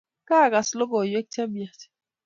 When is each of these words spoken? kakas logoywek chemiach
kakas 0.27 0.67
logoywek 0.79 1.27
chemiach 1.33 1.81